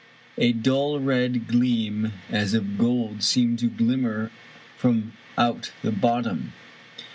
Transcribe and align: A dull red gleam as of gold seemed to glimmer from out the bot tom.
A 0.39 0.51
dull 0.51 0.99
red 0.99 1.47
gleam 1.47 2.13
as 2.31 2.55
of 2.55 2.75
gold 2.79 3.21
seemed 3.21 3.59
to 3.59 3.69
glimmer 3.69 4.31
from 4.75 5.11
out 5.37 5.71
the 5.83 5.91
bot 5.91 6.23
tom. 6.23 6.53